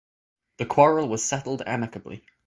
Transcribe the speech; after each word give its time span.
The 0.57 0.65
quarrel 0.65 1.07
was 1.09 1.23
settled 1.23 1.61
amicably. 1.63 2.25